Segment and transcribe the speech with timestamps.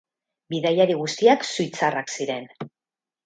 [0.53, 2.49] Bidaiari guztiak suitzarrak ziren.